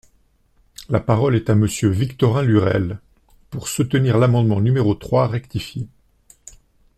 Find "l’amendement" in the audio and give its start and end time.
4.17-4.59